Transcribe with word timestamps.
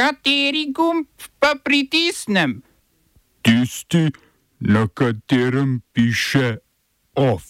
Kateri 0.00 0.72
gumb 0.72 1.04
pa 1.36 1.52
pritisnem? 1.64 2.62
Tisti, 3.44 4.08
na 4.60 4.88
katerem 4.88 5.82
piše 5.92 6.56
OF. 7.14 7.44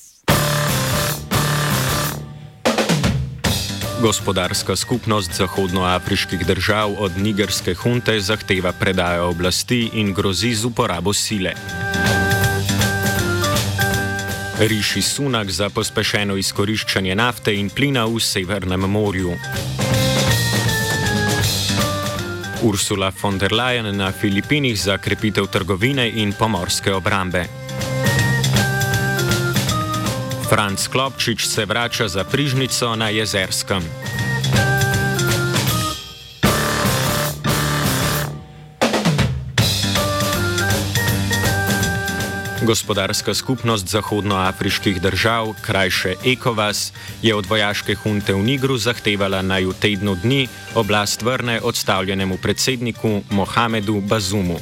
Gospodarska 4.02 4.76
skupnost 4.76 5.32
zahodnoafriških 5.32 6.46
držav 6.46 6.90
od 6.98 7.12
nigerske 7.18 7.74
hunte 7.74 8.20
zahteva 8.20 8.72
predajo 8.72 9.28
oblasti 9.30 9.90
in 9.94 10.10
grozi 10.14 10.54
z 10.54 10.64
uporabo 10.64 11.12
sile. 11.12 11.54
Riši 14.58 15.02
Sunak 15.02 15.50
za 15.50 15.70
pospešeno 15.70 16.36
izkoriščanje 16.36 17.14
nafte 17.14 17.54
in 17.54 17.70
plina 17.70 18.06
v 18.06 18.18
Severnem 18.20 18.90
morju. 18.90 19.38
Ursula 22.62 23.12
von 23.22 23.38
der 23.38 23.52
Leyen 23.52 23.96
na 23.96 24.12
Filipinih 24.12 24.76
za 24.78 24.98
krepitev 24.98 25.46
trgovine 25.46 26.08
in 26.08 26.32
pomorske 26.32 26.94
obrambe. 26.94 27.44
Franz 30.48 30.88
Klopčič 30.88 31.46
se 31.46 31.64
vrača 31.64 32.08
za 32.08 32.24
prižnico 32.24 32.96
na 32.96 33.08
Jezerskem. 33.08 33.82
Gospodarska 42.70 43.34
skupnost 43.34 43.88
zahodnoafriških 43.88 45.00
držav, 45.02 45.54
krajše 45.62 46.14
ECOWAS, 46.24 46.92
je 47.22 47.34
od 47.34 47.46
vojaške 47.46 47.94
hunte 47.94 48.34
v 48.34 48.44
Nigru 48.46 48.76
zahtevala 48.78 49.42
naj 49.42 49.66
v 49.66 49.74
tednu 49.74 50.14
dni 50.14 50.46
oblast 50.78 51.22
vrne 51.22 51.58
odstavljenemu 51.60 52.38
predsedniku 52.38 53.22
Mohamedu 53.30 53.98
Bazumu. 54.00 54.60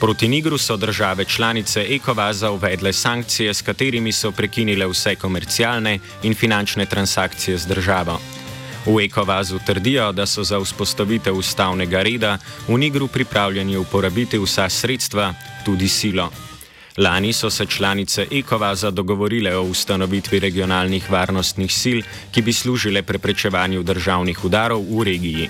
Proti 0.00 0.28
Nigru 0.28 0.58
so 0.58 0.76
države 0.76 1.24
članice 1.24 1.86
ECOWAS-a 1.94 2.50
uvedle 2.50 2.92
sankcije, 2.92 3.54
s 3.54 3.62
katerimi 3.62 4.12
so 4.12 4.32
prekinile 4.32 4.86
vse 4.86 5.14
komercialne 5.14 5.98
in 6.22 6.34
finančne 6.34 6.86
transakcije 6.86 7.58
z 7.58 7.66
državo. 7.66 8.18
V 8.86 8.98
ECOWAS-u 9.04 9.60
trdijo, 9.66 10.12
da 10.12 10.26
so 10.26 10.42
za 10.44 10.58
vzpostavitev 10.58 11.38
ustavnega 11.38 12.02
reda 12.02 12.38
v 12.68 12.78
Nigru 12.78 13.06
pripravljeni 13.06 13.76
uporabiti 13.76 14.38
vsa 14.38 14.68
sredstva, 14.68 15.34
tudi 15.64 15.88
silo. 15.88 16.32
Lani 16.96 17.32
so 17.32 17.50
se 17.50 17.66
članice 17.66 18.26
ECOWAS-a 18.30 18.90
dogovorile 18.90 19.56
o 19.56 19.62
ustanovitvi 19.62 20.38
regionalnih 20.38 21.10
varnostnih 21.10 21.72
sil, 21.80 22.00
ki 22.30 22.42
bi 22.42 22.52
služile 22.52 23.02
preprečevanju 23.02 23.82
državnih 23.82 24.44
udarov 24.44 24.84
v 24.90 25.04
regiji. 25.04 25.48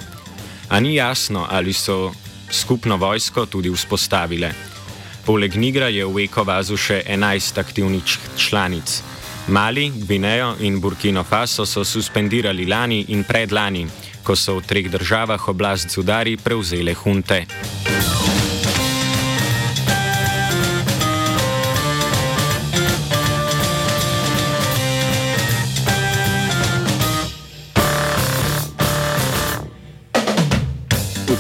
A 0.69 0.81
ni 0.81 0.95
jasno, 0.95 1.47
ali 1.51 1.73
so 1.73 2.13
skupno 2.51 2.97
vojsko 2.97 3.47
tudi 3.47 3.71
vzpostavile. 3.71 4.53
Poleg 5.27 5.55
Nigra 5.57 5.89
je 5.89 6.07
v 6.07 6.25
ECOWAS-u 6.25 6.77
še 6.77 7.03
11 7.09 7.59
aktivnih 7.59 8.19
članic. 8.37 9.03
Mali, 9.49 9.91
Gvinejo 9.91 10.55
in 10.61 10.81
Burkino 10.81 11.25
Faso 11.25 11.67
so 11.67 11.85
suspendirali 11.85 12.67
lani 12.67 13.05
in 13.09 13.25
predlani, 13.25 13.87
ko 14.23 14.37
so 14.39 14.61
v 14.61 14.67
treh 14.67 14.87
državah 14.91 15.49
oblast 15.49 15.91
z 15.91 15.99
udari 15.99 16.37
prevzele 16.37 16.95
hunte. 16.95 17.47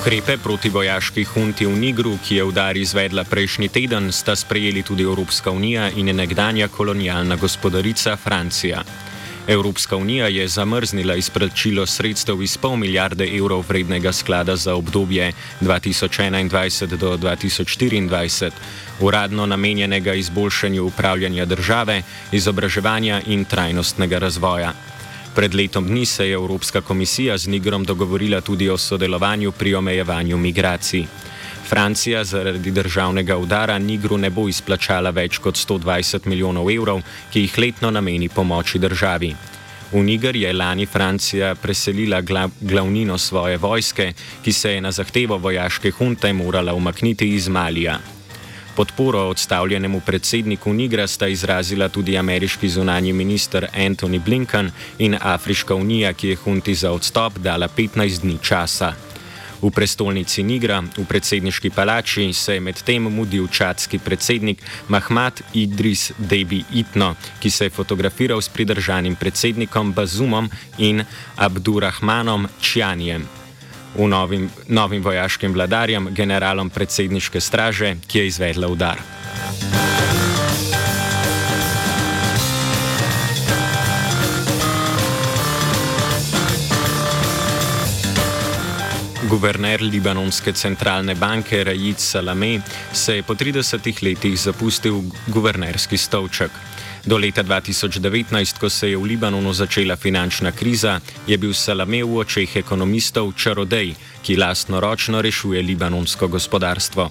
Ukrepe 0.02 0.34
proti 0.36 0.66
vojaški 0.66 1.22
hunti 1.30 1.62
v 1.62 1.76
Nigru, 1.78 2.16
ki 2.26 2.40
je 2.40 2.44
udar 2.44 2.74
izvedla 2.76 3.22
prejšnji 3.22 3.68
teden, 3.70 4.10
sta 4.10 4.34
sprejeli 4.34 4.82
tudi 4.82 5.06
Evropska 5.06 5.50
unija 5.54 5.92
in 5.94 6.10
nekdanja 6.16 6.66
kolonialna 6.68 7.36
gospodarica 7.36 8.16
Francija. 8.16 8.82
Evropska 9.46 9.96
unija 9.96 10.26
je 10.26 10.48
zamrznila 10.48 11.14
izplačilo 11.14 11.86
sredstev 11.86 12.42
iz 12.42 12.56
pol 12.58 12.76
milijarde 12.76 13.30
evrov 13.30 13.62
vrednega 13.68 14.12
sklada 14.12 14.56
za 14.56 14.74
obdobje 14.74 15.32
2021 15.60 16.96
do 16.96 17.16
2024, 17.16 18.50
uradno 19.00 19.46
namenjenega 19.46 20.14
izboljšanju 20.14 20.84
upravljanja 20.84 21.44
države, 21.44 22.02
izobraževanja 22.32 23.22
in 23.26 23.44
trajnostnega 23.44 24.18
razvoja. 24.18 24.72
Pred 25.34 25.54
letom 25.54 25.86
dni 25.86 26.06
se 26.06 26.26
je 26.28 26.34
Evropska 26.34 26.80
komisija 26.80 27.38
z 27.38 27.46
Nigrom 27.46 27.84
dogovorila 27.84 28.40
tudi 28.40 28.68
o 28.68 28.78
sodelovanju 28.78 29.52
pri 29.52 29.74
omejevanju 29.74 30.38
migracij. 30.38 31.04
Francija 31.68 32.24
zaradi 32.24 32.70
državnega 32.70 33.36
udara 33.36 33.78
Nigru 33.78 34.18
ne 34.18 34.30
bo 34.30 34.48
izplačala 34.48 35.10
več 35.10 35.38
kot 35.38 35.56
120 35.56 36.26
milijonov 36.26 36.70
evrov, 36.70 37.00
ki 37.32 37.40
jih 37.40 37.58
letno 37.58 37.90
nameni 37.90 38.28
pomoči 38.28 38.78
državi. 38.78 39.34
V 39.92 40.02
Niger 40.02 40.36
je 40.36 40.52
lani 40.52 40.86
Francija 40.86 41.54
preselila 41.54 42.20
glavnino 42.60 43.18
svoje 43.18 43.56
vojske, 43.56 44.12
ki 44.44 44.52
se 44.52 44.72
je 44.72 44.80
na 44.80 44.92
zahtevo 44.92 45.38
vojaške 45.38 45.90
hunte 45.90 46.32
morala 46.32 46.74
umakniti 46.74 47.34
iz 47.34 47.48
Malija. 47.48 47.98
Podporo 48.76 49.28
odstavljenemu 49.28 50.00
predsedniku 50.00 50.72
Nigra 50.72 51.06
sta 51.06 51.28
izrazila 51.28 51.88
tudi 51.88 52.18
ameriški 52.18 52.68
zunanji 52.68 53.12
minister 53.12 53.66
Antony 53.76 54.20
Blinken 54.24 54.70
in 54.98 55.16
Afriška 55.20 55.74
unija, 55.74 56.12
ki 56.12 56.28
je 56.28 56.36
hunti 56.36 56.74
za 56.74 56.90
odstop 56.92 57.38
dala 57.38 57.68
15 57.68 58.20
dni 58.20 58.38
časa. 58.42 58.92
V 59.62 59.70
prestolnici 59.70 60.42
Nigra, 60.42 60.80
v 60.96 61.04
predsedniški 61.04 61.70
palači, 61.70 62.32
se 62.32 62.54
je 62.54 62.60
medtem 62.60 63.02
mudil 63.02 63.46
čadski 63.48 63.98
predsednik 63.98 64.62
Mahmad 64.88 65.42
Idris 65.54 66.12
Debi 66.18 66.64
Itno, 66.72 67.14
ki 67.40 67.50
se 67.50 67.64
je 67.64 67.70
fotografiral 67.70 68.40
s 68.40 68.48
pridržanim 68.48 69.16
predsednikom 69.16 69.92
Bazumom 69.92 70.50
in 70.78 71.04
Abdurrahmanom 71.36 72.48
Čjanjem 72.60 73.41
v 73.94 74.08
novim, 74.08 74.50
novim 74.68 75.02
vojaškim 75.02 75.52
vladarjem, 75.52 76.08
generalom 76.14 76.70
predsedniške 76.70 77.40
straže, 77.40 77.96
ki 78.06 78.18
je 78.18 78.26
izvedla 78.26 78.68
udar. 78.68 78.98
Guverner 89.32 89.80
libanonske 89.80 90.52
centralne 90.52 91.14
banke 91.14 91.64
Rajid 91.64 91.98
Salame 91.98 92.60
se 92.92 93.16
je 93.16 93.22
po 93.22 93.34
30 93.34 94.02
letih 94.04 94.40
zapustil 94.40 95.02
guvernerski 95.26 95.96
stolček. 95.96 96.71
Do 97.06 97.18
leta 97.18 97.42
2019, 97.42 98.58
ko 98.58 98.70
se 98.70 98.90
je 98.90 98.96
v 98.96 99.02
Libanonu 99.02 99.52
začela 99.52 99.96
finančna 99.96 100.52
kriza, 100.52 101.00
je 101.26 101.38
bil 101.38 101.50
Salame 101.54 101.98
v 102.04 102.22
očeh 102.22 102.56
ekonomistov 102.56 103.34
čarodej, 103.34 103.94
ki 104.22 104.38
lastnoročno 104.38 105.18
rešuje 105.18 105.62
libanonsko 105.62 106.28
gospodarstvo. 106.30 107.10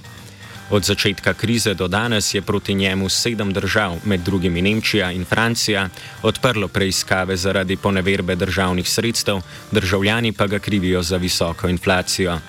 Od 0.71 0.83
začetka 0.83 1.33
krize 1.33 1.73
do 1.73 1.87
danes 1.91 2.33
je 2.33 2.41
proti 2.41 2.73
njemu 2.73 3.09
sedem 3.09 3.51
držav, 3.53 3.99
med 4.05 4.23
drugimi 4.23 4.61
Nemčija 4.61 5.11
in 5.11 5.25
Francija, 5.25 5.89
odprlo 6.23 6.67
preiskave 6.67 7.35
zaradi 7.37 7.75
poneverbe 7.75 8.35
državnih 8.35 8.89
sredstev, 8.89 9.41
državljani 9.71 10.31
pa 10.31 10.47
ga 10.47 10.59
krivijo 10.59 11.03
za 11.03 11.17
visoko 11.17 11.67
inflacijo. 11.67 12.39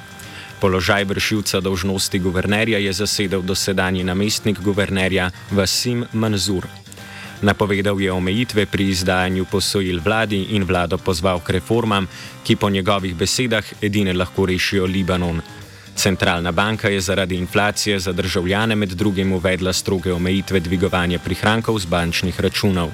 Položaj 0.61 1.05
vršilca 1.05 1.61
dolžnosti 1.61 2.19
guvernerja 2.19 2.79
je 2.79 2.93
zasedel 2.93 3.43
dosedanji 3.43 4.05
namestnik 4.05 4.61
guvernerja 4.61 5.31
Vasim 5.51 6.07
Manzur. 6.13 6.67
Napovedal 7.43 8.01
je 8.01 8.13
omejitve 8.13 8.67
pri 8.67 8.89
izdajanju 8.89 9.45
posojil 9.51 10.01
vladi 10.05 10.55
in 10.55 10.65
vlado 10.65 10.99
pozval 10.99 11.41
k 11.41 11.59
reformam, 11.59 12.07
ki 12.45 12.57
po 12.57 12.71
njegovih 12.71 13.15
besedah 13.15 13.65
edine 13.83 14.13
lahko 14.13 14.47
rešijo 14.47 14.87
Libanon. 14.87 15.41
Centralna 15.97 16.53
banka 16.53 16.89
je 16.89 17.01
zaradi 17.01 17.35
inflacije 17.35 17.99
za 17.99 18.13
državljane 18.13 18.77
med 18.77 18.89
drugim 18.89 19.33
uvedla 19.33 19.73
stroge 19.73 20.13
omejitve 20.13 20.61
dvigovanja 20.61 21.19
prihrankov 21.19 21.79
z 21.79 21.87
bančnih 21.87 22.41
računov. 22.41 22.91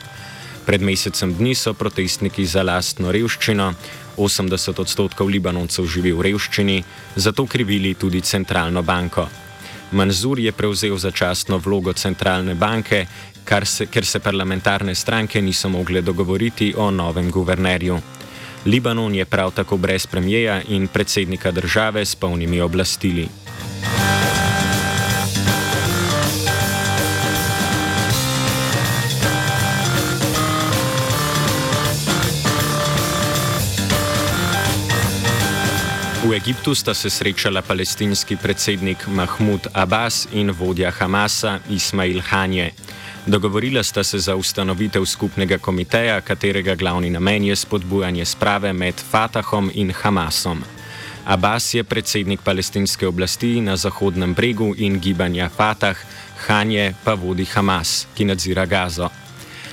Pred 0.67 0.83
mesecem 0.83 1.35
dni 1.35 1.55
so 1.55 1.75
protestniki 1.75 2.47
za 2.47 2.63
lastno 2.63 3.13
revščino, 3.13 3.75
80 4.17 4.81
odstotkov 4.81 5.29
Libanoncev 5.29 5.87
živi 5.87 6.13
v 6.13 6.23
revščini, 6.23 6.83
zato 7.17 7.47
krivili 7.47 7.95
tudi 7.95 8.21
centralno 8.21 8.83
banko. 8.83 9.29
Manzur 9.93 10.39
je 10.39 10.53
prevzel 10.53 10.99
začasno 10.99 11.57
vlogo 11.59 11.93
centralne 11.93 12.55
banke, 12.55 13.07
se, 13.65 13.87
ker 13.87 14.05
se 14.05 14.21
parlamentarne 14.21 14.95
stranke 14.95 15.43
niso 15.43 15.69
mogle 15.69 16.01
dogovoriti 16.01 16.75
o 16.77 16.91
novem 16.91 17.31
guvernerju. 17.31 18.01
Libanon 18.67 19.15
je 19.15 19.25
prav 19.25 19.51
tako 19.51 19.77
brez 19.77 20.07
premijeja 20.07 20.63
in 20.69 20.89
predsednika 20.89 21.51
države 21.51 22.05
s 22.05 22.15
polnimi 22.15 22.61
oblastili. 22.61 23.29
V 36.29 36.35
Egiptu 36.37 36.75
sta 36.75 36.95
se 36.95 37.11
srečala 37.11 37.63
palestinski 37.63 38.37
predsednik 38.37 39.07
Mahmud 39.07 39.67
Abbas 39.73 40.29
in 40.33 40.51
vodja 40.51 40.91
Hamasa 40.91 41.59
Ismail 41.71 42.21
Hanje. 42.21 42.73
Dogovorila 43.29 43.83
sta 43.83 44.05
se 44.05 44.19
za 44.19 44.37
ustanovitev 44.37 45.05
skupnega 45.05 45.59
komiteja, 45.59 46.21
katerega 46.21 46.75
glavni 46.75 47.11
namen 47.11 47.45
je 47.45 47.57
spodbujanje 47.57 48.25
sprave 48.25 48.73
med 48.73 48.95
Fatahom 49.11 49.71
in 49.75 49.93
Hamasom. 49.93 50.63
Abbas 51.25 51.75
je 51.75 51.85
predsednik 51.85 52.41
palestinske 52.41 53.07
oblasti 53.07 53.61
na 53.61 53.77
Zahodnem 53.77 54.35
bregu 54.35 54.75
in 54.79 54.99
gibanja 55.01 55.49
Fatah, 55.57 55.97
Hanje 56.47 56.95
pa 57.05 57.15
vodi 57.15 57.45
Hamas, 57.45 58.07
ki 58.15 58.25
nadzira 58.25 58.67
Gazo. 58.67 59.09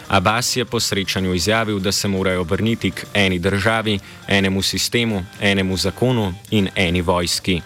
Abbas 0.08 0.56
je 0.56 0.66
po 0.66 0.80
srečanju 0.80 1.34
izjavil, 1.34 1.80
da 1.80 1.92
se 1.92 2.08
morajo 2.08 2.44
vrniti 2.44 2.92
k 2.92 3.06
eni 3.14 3.40
državi, 3.40 4.00
enemu 4.28 4.62
sistemu, 4.62 5.26
enemu 5.42 5.78
zakonu 5.78 6.34
in 6.52 6.70
eni 6.76 7.02
vojski. 7.02 7.62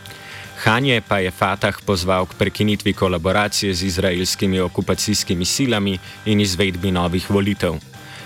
Hanje 0.59 0.99
pa 0.99 1.23
je 1.23 1.31
Fatah 1.31 1.71
pozval 1.85 2.27
k 2.27 2.35
prekinitvi 2.35 2.91
kolaboracije 2.93 3.73
z 3.73 3.83
izraelskimi 3.83 4.59
okupacijskimi 4.59 5.45
silami 5.45 5.95
in 6.25 6.39
izvedbi 6.39 6.91
novih 6.91 7.31
volitev. 7.31 7.79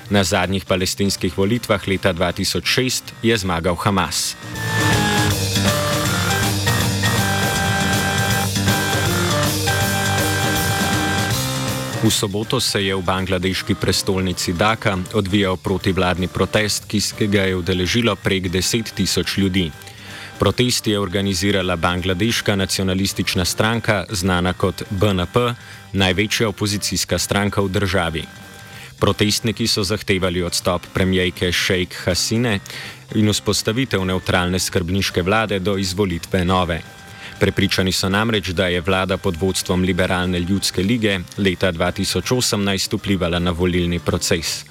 Na 0.10 0.24
zadnjih 0.24 0.66
palestinskih 0.66 1.38
volitvah 1.38 1.88
leta 1.88 2.14
2006 2.14 3.14
je 3.22 3.38
zmagal 3.38 3.76
Hamas. 3.76 4.36
V 12.04 12.12
soboto 12.12 12.60
se 12.60 12.84
je 12.84 12.96
v 12.96 13.02
bangladeški 13.02 13.76
prestolnici 13.76 14.54
Daka 14.54 14.98
odvijal 15.14 15.58
protivladni 15.58 16.28
protest, 16.28 16.84
ki 16.84 17.00
se 17.00 17.28
ga 17.28 17.48
je 17.48 17.56
udeležilo 17.56 18.16
prek 18.16 18.50
10 18.52 18.92
tisoč 18.92 19.38
ljudi. 19.38 19.72
Protest 20.44 20.88
je 20.88 21.00
organizirala 21.00 21.76
bangladeška 21.76 22.56
nacionalistična 22.56 23.46
stranka, 23.46 24.06
znana 24.10 24.54
kot 24.54 24.84
BNP, 24.90 25.38
največja 25.94 26.50
opozicijska 26.50 27.18
stranka 27.18 27.62
v 27.62 27.70
državi. 27.70 28.24
Protestniki 29.00 29.68
so 29.68 29.84
zahtevali 29.84 30.44
odstop 30.44 30.90
premijejke 30.94 31.52
Sheikh 31.52 31.96
Hasine 32.04 32.60
in 33.16 33.32
vzpostavitev 33.32 34.04
neutralne 34.06 34.60
skrbniške 34.60 35.22
vlade 35.22 35.60
do 35.60 35.78
izvolitve 35.78 36.46
nove. 36.46 36.82
Prepričani 37.40 37.92
so 37.92 38.10
namreč, 38.10 38.50
da 38.50 38.68
je 38.68 38.82
vlada 38.82 39.18
pod 39.18 39.40
vodstvom 39.40 39.84
Liberalne 39.84 40.40
ljudske 40.40 40.84
lige 40.84 41.20
leta 41.38 41.72
2018 41.72 42.98
vplivala 42.98 43.40
na 43.40 43.52
volilni 43.52 44.00
proces. 44.00 44.66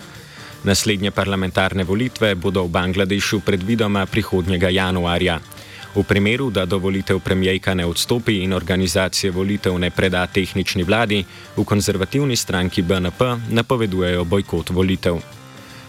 Naslednje 0.64 1.11
parlamentarne 1.11 1.85
volitve 1.85 2.35
bodo 2.35 2.62
v 2.62 2.70
Bangladešu 2.70 3.41
predvidoma 3.41 4.06
prihodnjega 4.06 4.69
januarja. 4.70 5.41
V 5.94 6.03
primeru, 6.06 6.50
da 6.50 6.64
do 6.64 6.79
volitev 6.79 7.19
premijejka 7.19 7.75
ne 7.75 7.87
odstopi 7.87 8.38
in 8.47 8.53
organizacije 8.53 9.31
volitev 9.31 9.79
ne 9.79 9.91
preda 9.91 10.26
tehnični 10.26 10.82
vladi, 10.82 11.25
v 11.56 11.64
konzervativni 11.64 12.37
stranki 12.37 12.82
BNP 12.82 13.50
napovedujejo 13.50 14.25
bojkot 14.25 14.70
volitev. 14.70 15.19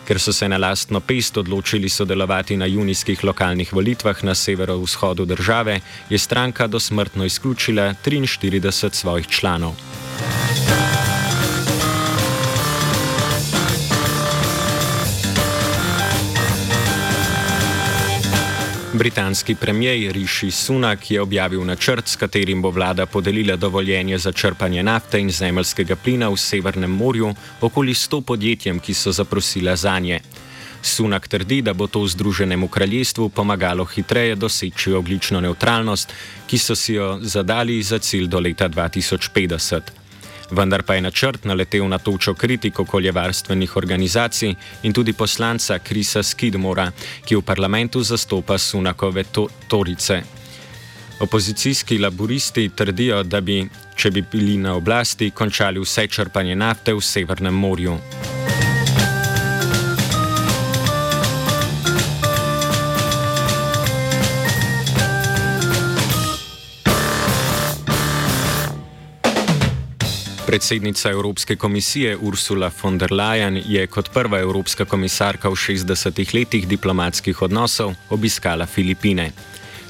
Ker 0.07 0.19
so 0.19 0.33
se 0.33 0.49
na 0.49 0.57
lastno 0.57 0.99
pest 0.99 1.37
odločili 1.37 1.89
sodelovati 1.89 2.57
na 2.57 2.65
junijskih 2.65 3.23
lokalnih 3.23 3.73
volitvah 3.73 4.23
na 4.23 4.35
severovzhodu 4.35 5.25
države, 5.25 5.79
je 6.09 6.17
stranka 6.17 6.67
dosmrtno 6.67 7.25
izključila 7.25 7.93
43 8.03 8.93
svojih 8.93 9.27
članov. 9.27 9.75
Britanski 18.93 19.55
premijer 19.55 20.13
Rishi 20.13 20.51
Sunak 20.51 21.11
je 21.11 21.21
objavil 21.21 21.65
načrt, 21.65 22.07
s 22.07 22.15
katerim 22.15 22.61
bo 22.61 22.69
vlada 22.69 23.05
podelila 23.05 23.55
dovoljenje 23.55 24.17
za 24.17 24.31
črpanje 24.31 24.83
nafte 24.83 25.19
in 25.19 25.31
zemljskega 25.31 25.95
plina 25.95 26.29
v 26.29 26.37
Severnem 26.37 26.91
morju 26.91 27.33
okoli 27.61 27.93
100 27.93 28.21
podjetjem, 28.21 28.79
ki 28.79 28.93
so 28.93 29.11
zaprosila 29.11 29.75
za 29.75 29.99
nje. 29.99 30.19
Sunak 30.81 31.27
trdi, 31.27 31.61
da 31.61 31.73
bo 31.73 31.87
to 31.87 32.03
v 32.03 32.07
Združenem 32.07 32.67
kraljestvu 32.67 33.29
pomagalo 33.29 33.85
hitreje 33.85 34.35
doseči 34.35 34.93
oglično 34.93 35.41
neutralnost, 35.41 36.13
ki 36.47 36.57
so 36.57 36.75
si 36.75 36.93
jo 36.93 37.17
zadali 37.21 37.83
za 37.83 37.99
cilj 37.99 38.27
do 38.27 38.39
leta 38.39 38.69
2050 38.69 40.02
vendar 40.53 40.83
pa 40.83 40.95
je 40.95 41.01
načrt 41.01 41.45
naletel 41.45 41.87
na 41.87 41.97
točo 41.97 42.33
kritik 42.33 42.79
okoljevarstvenih 42.79 43.77
organizacij 43.77 44.55
in 44.83 44.93
tudi 44.93 45.13
poslanca 45.13 45.79
Krisa 45.79 46.23
Skidmora, 46.23 46.91
ki 47.25 47.35
v 47.35 47.41
parlamentu 47.41 48.03
zastopa 48.03 48.57
Sunakove 48.57 49.23
to 49.23 49.47
torice. 49.67 50.21
Opozicijski 51.19 51.97
laboristi 51.97 52.69
trdijo, 52.69 53.23
da 53.23 53.41
bi, 53.41 53.63
če 53.95 54.11
bi 54.11 54.25
bili 54.31 54.57
na 54.57 54.75
oblasti, 54.75 55.31
končali 55.31 55.79
vse 55.79 56.07
črpanje 56.07 56.55
nafte 56.55 56.93
v 56.93 57.01
Severnem 57.01 57.53
morju. 57.53 58.32
Predsednica 70.53 71.09
Evropske 71.09 71.55
komisije 71.55 72.17
Ursula 72.17 72.71
von 72.83 72.97
der 72.97 73.11
Leyen 73.11 73.61
je 73.65 73.87
kot 73.87 74.11
prva 74.13 74.39
evropska 74.39 74.85
komisarka 74.85 75.49
v 75.49 75.55
60 75.55 76.35
letih 76.35 76.67
diplomatskih 76.67 77.41
odnosov 77.41 77.95
obiskala 78.09 78.65
Filipine. 78.65 79.31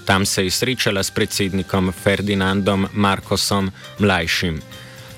Tam 0.06 0.26
se 0.26 0.44
je 0.44 0.52
srečala 0.52 1.04
s 1.04 1.12
predsednikom 1.12 1.92
Ferdinandom 1.92 2.88
Marcosom 2.94 3.72
Mlajšim. 4.00 4.62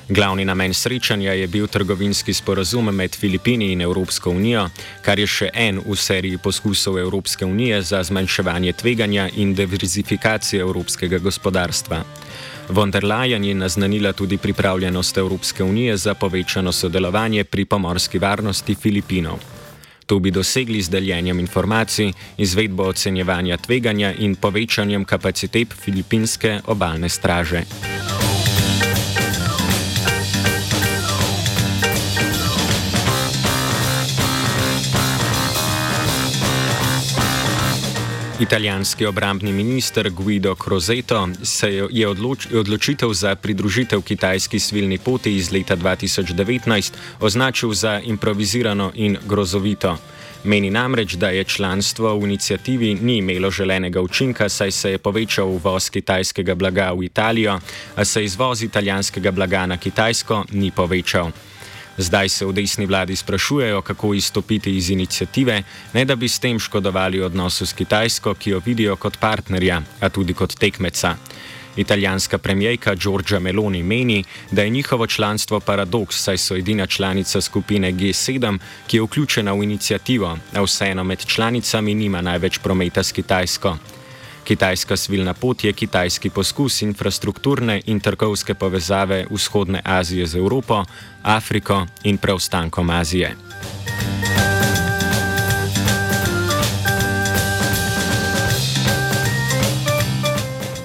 Glavni 0.10 0.46
namen 0.46 0.74
srečanja 0.74 1.34
je 1.34 1.48
bil 1.48 1.68
trgovinski 1.68 2.34
sporazum 2.34 2.96
med 2.96 3.16
Filipini 3.16 3.72
in 3.72 3.82
Evropsko 3.82 4.30
unijo, 4.30 4.70
kar 5.02 5.20
je 5.20 5.28
še 5.28 5.52
en 5.54 5.78
v 5.86 5.96
seriji 5.96 6.38
poskusov 6.38 6.98
Evropske 7.00 7.46
unije 7.46 7.82
za 7.82 8.04
zmanjševanje 8.04 8.74
tveganja 8.74 9.30
in 9.36 9.54
diverzifikacije 9.54 10.62
evropskega 10.62 11.18
gospodarstva. 11.18 12.04
Von 12.70 12.92
der 12.92 13.04
Leyen 13.04 13.44
je 13.44 13.54
naznanila 13.54 14.14
tudi 14.14 14.38
pripravljenost 14.38 15.18
Evropske 15.18 15.64
unije 15.64 15.98
za 15.98 16.14
povečano 16.14 16.72
sodelovanje 16.72 17.44
pri 17.44 17.66
pomorski 17.66 18.20
varnosti 18.20 18.76
Filipinov. 18.76 19.40
To 20.06 20.20
bi 20.20 20.32
dosegli 20.32 20.82
z 20.82 20.90
deljenjem 20.90 21.40
informacij, 21.40 22.14
izvedbo 22.38 22.84
ocenjevanja 22.84 23.58
tveganja 23.58 24.14
in 24.14 24.36
povečanjem 24.36 25.06
kapacitet 25.06 25.74
filipinske 25.74 26.60
obalne 26.68 27.10
straže. 27.10 27.64
Italijanski 38.40 39.06
obrambni 39.06 39.54
minister 39.54 40.10
Guido 40.10 40.56
Crozeto 40.56 41.30
se 41.44 41.88
je 41.90 42.08
odloč, 42.08 42.48
odločitev 42.54 43.14
za 43.14 43.36
pridružitev 43.36 44.02
kitajski 44.02 44.60
svilni 44.60 44.98
poti 44.98 45.36
iz 45.36 45.52
leta 45.52 45.78
2019 45.78 46.94
označil 47.20 47.74
za 47.74 48.02
improvizirano 48.04 48.92
in 48.96 49.18
grozovito. 49.28 49.98
Meni 50.44 50.70
namreč, 50.70 51.14
da 51.14 51.30
je 51.30 51.44
članstvo 51.44 52.20
v 52.20 52.24
inicijativi 52.24 52.94
ni 52.94 53.18
imelo 53.18 53.52
želenega 53.52 54.02
učinka, 54.02 54.50
saj 54.50 54.72
se 54.72 54.92
je 54.92 54.98
povečal 54.98 55.48
uvoz 55.48 55.90
kitajskega 55.90 56.56
blaga 56.56 56.92
v 56.92 57.04
Italijo, 57.04 57.60
a 57.96 58.06
se 58.06 58.24
izvoz 58.24 58.64
italijanskega 58.64 59.32
blaga 59.32 59.66
na 59.66 59.78
Kitajsko 59.78 60.46
ni 60.52 60.72
povečal. 60.72 61.32
Zdaj 61.98 62.30
se 62.30 62.46
v 62.46 62.54
desni 62.54 62.86
vladi 62.86 63.16
sprašujejo, 63.16 63.82
kako 63.82 64.14
izstopiti 64.14 64.78
iz 64.78 64.90
inicijative, 64.90 65.64
ne 65.94 66.06
da 66.06 66.16
bi 66.16 66.28
s 66.30 66.40
tem 66.40 66.60
škodovali 66.60 67.22
odnosu 67.22 67.66
s 67.66 67.74
Kitajsko, 67.74 68.34
ki 68.34 68.50
jo 68.50 68.62
vidijo 68.66 68.96
kot 68.96 69.18
partnerja, 69.18 69.82
a 70.00 70.10
tudi 70.10 70.34
kot 70.34 70.56
tekmeca. 70.60 71.16
Italijanska 71.76 72.38
premijejka 72.38 72.96
Giorgia 72.96 73.40
Meloni 73.40 73.84
meni, 73.84 74.24
da 74.52 74.62
je 74.62 74.70
njihovo 74.70 75.08
članstvo 75.08 75.60
paradoks, 75.60 76.24
saj 76.24 76.38
so 76.38 76.56
edina 76.56 76.88
članica 76.88 77.42
skupine 77.42 77.94
G7, 77.94 78.58
ki 78.88 78.98
je 78.98 79.02
vključena 79.02 79.54
v 79.54 79.64
inicijativo, 79.64 80.38
a 80.54 80.62
vseeno 80.62 81.04
med 81.04 81.26
članicami 81.26 81.94
nima 81.94 82.22
največ 82.22 82.58
prometa 82.58 83.04
s 83.04 83.12
Kitajsko. 83.12 83.78
Kitajska 84.46 84.98
svilna 84.98 85.34
pot 85.34 85.64
je 85.64 85.74
kitajski 85.74 86.30
poskus 86.30 86.82
infrastrukturne 86.82 87.82
in 87.86 88.00
trgovske 88.00 88.54
povezave 88.54 89.26
vzhodne 89.32 89.82
Azije 89.84 90.28
z 90.28 90.36
Evropo, 90.36 90.84
Afriko 91.24 91.86
in 92.04 92.18
preostankom 92.18 92.90
Azije. 92.90 93.36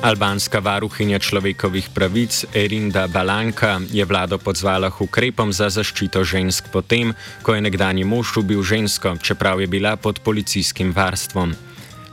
Albanska 0.03 0.59
varuhinja 0.59 1.19
človekovih 1.19 1.89
pravic 1.95 2.45
Erinda 2.55 3.07
Balanka 3.07 3.81
je 3.93 4.05
vlado 4.05 4.39
pozvala 4.39 4.91
k 4.91 5.01
ukrepom 5.01 5.53
za 5.53 5.69
zaščito 5.69 6.25
žensk 6.25 6.73
potem, 6.73 7.13
ko 7.43 7.55
je 7.55 7.61
nekdani 7.61 8.05
mož 8.05 8.37
ubil 8.41 8.63
žensko, 8.63 9.19
čeprav 9.23 9.61
je 9.61 9.67
bila 9.67 9.97
pod 9.97 10.25
policijskim 10.25 10.97
varstvom. 10.97 11.70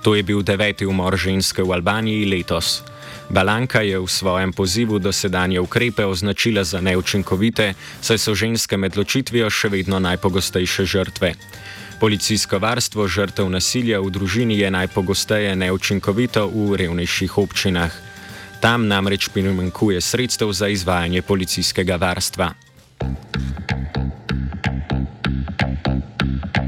To 0.07 0.15
je 0.15 0.23
bil 0.23 0.39
deveti 0.39 0.87
umor 0.87 1.19
ženske 1.19 1.59
v 1.59 1.75
Albaniji 1.75 2.23
letos. 2.31 2.79
Balanka 3.27 3.83
je 3.83 3.99
v 3.99 4.07
svojem 4.07 4.55
pozivu 4.55 5.03
dosedanje 5.03 5.59
ukrepe 5.59 6.05
označila 6.07 6.63
za 6.63 6.79
neučinkovite, 6.79 7.73
saj 7.99 8.15
so 8.15 8.31
ženske 8.31 8.79
med 8.79 8.95
ločitvijo 8.95 9.51
še 9.51 9.67
vedno 9.67 9.99
najpogostejše 9.99 10.85
žrtve. 10.87 11.33
Policijsko 11.99 12.55
varstvo 12.55 13.03
žrtev 13.03 13.51
nasilja 13.51 13.99
v 13.99 14.07
družini 14.15 14.55
je 14.55 14.71
najpogosteje 14.71 15.51
neučinkovito 15.59 16.47
v 16.55 16.79
revnejših 16.87 17.35
občinah. 17.43 17.91
Tam 18.63 18.87
namreč 18.87 19.27
primankuje 19.27 19.99
sredstev 19.99 20.55
za 20.55 20.71
izvajanje 20.71 21.19
policijskega 21.19 21.99
varstva. 21.99 22.66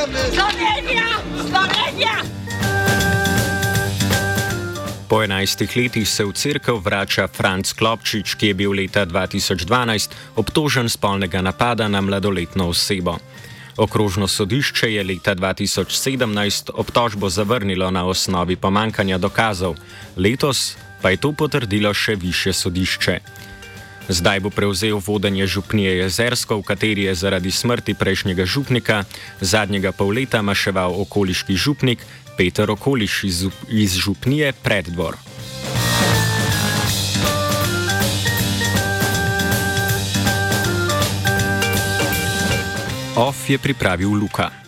Slovenija, 0.00 1.08
Slovenija. 1.36 2.14
Po 5.08 5.22
enajstih 5.22 5.76
letih 5.76 6.08
se 6.08 6.24
v 6.24 6.32
crkv 6.32 6.78
vrača 6.84 7.26
Franz 7.28 7.72
Klopčič, 7.72 8.34
ki 8.34 8.46
je 8.46 8.54
bil 8.54 8.72
leta 8.72 9.04
2012 9.06 10.10
obtožen 10.36 10.88
spolnega 10.88 11.42
napada 11.42 11.88
na 11.88 12.00
mladoletno 12.00 12.68
osebo. 12.68 13.18
Okrožno 13.76 14.28
sodišče 14.28 14.92
je 14.92 15.04
leta 15.04 15.34
2017 15.34 16.70
obtožbo 16.74 17.28
zavrnilo 17.28 17.90
na 17.90 18.06
osnovi 18.06 18.56
pomankanja 18.56 19.18
dokazov, 19.18 19.76
letos 20.16 20.76
pa 21.02 21.10
je 21.10 21.16
to 21.16 21.32
potrdilo 21.32 21.94
še 21.94 22.14
više 22.14 22.52
sodišče. 22.52 23.20
Zdaj 24.10 24.40
bo 24.40 24.50
prevzel 24.50 24.98
vodenje 24.98 25.46
župnije 25.46 26.02
Jezersko, 26.02 26.58
v 26.58 26.66
kateri 26.66 27.06
je 27.06 27.14
zaradi 27.14 27.50
smrti 27.50 27.94
prejšnjega 27.94 28.42
župnika 28.42 29.04
zadnjega 29.40 29.92
pol 29.94 30.10
leta 30.10 30.42
maševal 30.42 30.98
okoliški 31.06 31.54
župnik 31.54 32.02
Peter 32.36 32.70
Okoliš 32.70 33.24
iz, 33.24 33.46
iz 33.70 33.94
župnije 33.94 34.52
Preddvor. 34.52 35.14
OF 43.16 43.50
je 43.50 43.58
pripravil 43.58 44.10
Luka. 44.10 44.59